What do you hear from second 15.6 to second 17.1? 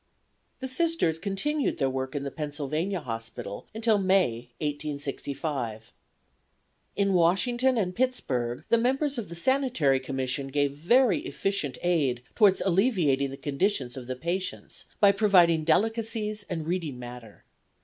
delicacies and reading